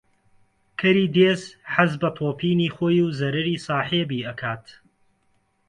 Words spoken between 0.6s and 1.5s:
کەری دێز